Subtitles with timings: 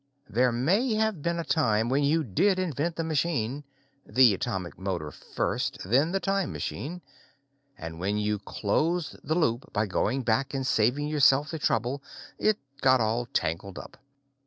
[0.27, 3.63] There may have been a time when you did invent the machine
[4.03, 7.03] the atomic motor first, then the time machine.
[7.77, 12.01] And when you closed the loop by going back and saving yourself the trouble,
[12.39, 13.95] it got all tangled up.